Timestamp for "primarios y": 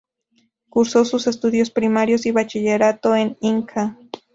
1.69-2.31